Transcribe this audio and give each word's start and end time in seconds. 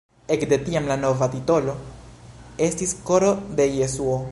Ekde 0.35 0.57
tiam 0.69 0.87
la 0.91 0.97
nova 1.01 1.27
titolo 1.35 1.77
estis 2.69 2.99
Koro 3.11 3.33
de 3.61 3.71
Jesuo. 3.79 4.19